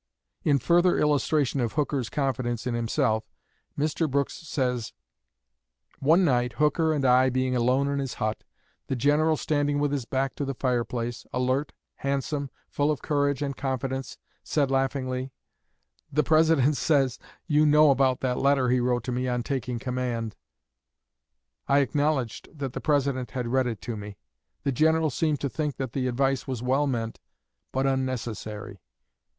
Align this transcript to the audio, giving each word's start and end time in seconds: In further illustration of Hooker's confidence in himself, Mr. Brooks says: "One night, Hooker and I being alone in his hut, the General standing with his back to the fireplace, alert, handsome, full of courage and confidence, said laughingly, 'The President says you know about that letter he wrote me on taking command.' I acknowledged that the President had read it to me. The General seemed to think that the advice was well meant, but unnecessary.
In 0.43 0.57
further 0.57 0.97
illustration 0.97 1.59
of 1.59 1.73
Hooker's 1.73 2.09
confidence 2.09 2.65
in 2.65 2.73
himself, 2.73 3.23
Mr. 3.77 4.09
Brooks 4.09 4.33
says: 4.33 4.93
"One 5.99 6.25
night, 6.25 6.53
Hooker 6.53 6.91
and 6.91 7.05
I 7.05 7.29
being 7.29 7.55
alone 7.55 7.87
in 7.87 7.99
his 7.99 8.15
hut, 8.15 8.43
the 8.87 8.95
General 8.95 9.37
standing 9.37 9.77
with 9.77 9.91
his 9.91 10.05
back 10.05 10.33
to 10.37 10.43
the 10.43 10.55
fireplace, 10.55 11.27
alert, 11.31 11.71
handsome, 11.97 12.49
full 12.67 12.89
of 12.89 13.03
courage 13.03 13.43
and 13.43 13.55
confidence, 13.55 14.17
said 14.43 14.71
laughingly, 14.71 15.33
'The 16.11 16.23
President 16.23 16.75
says 16.77 17.19
you 17.45 17.63
know 17.67 17.91
about 17.91 18.21
that 18.21 18.39
letter 18.39 18.69
he 18.69 18.79
wrote 18.79 19.07
me 19.07 19.27
on 19.27 19.43
taking 19.43 19.77
command.' 19.77 20.35
I 21.67 21.77
acknowledged 21.77 22.49
that 22.57 22.73
the 22.73 22.81
President 22.81 23.29
had 23.29 23.49
read 23.49 23.67
it 23.67 23.81
to 23.81 23.95
me. 23.95 24.17
The 24.63 24.71
General 24.71 25.11
seemed 25.11 25.39
to 25.41 25.49
think 25.49 25.75
that 25.75 25.93
the 25.93 26.07
advice 26.07 26.47
was 26.47 26.63
well 26.63 26.87
meant, 26.87 27.19
but 27.71 27.85
unnecessary. 27.85 28.81